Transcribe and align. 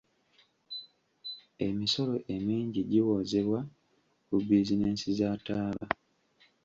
Emisolo 1.67 2.15
emingi 2.35 2.81
giwoozebwa 2.91 3.59
ku 4.27 4.35
bizinensi 4.47 5.07
za 5.19 5.29
ttaaba. 5.39 5.85